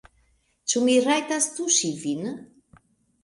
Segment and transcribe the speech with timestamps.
[0.71, 2.31] Ĉu mi rajtas tuŝi vin?